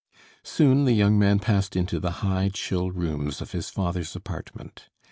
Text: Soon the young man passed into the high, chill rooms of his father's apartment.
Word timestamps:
Soon 0.41 0.85
the 0.85 0.93
young 0.95 1.19
man 1.19 1.37
passed 1.37 1.75
into 1.75 1.99
the 1.99 2.09
high, 2.25 2.49
chill 2.51 2.89
rooms 2.89 3.39
of 3.39 3.51
his 3.51 3.69
father's 3.69 4.15
apartment. 4.15 4.89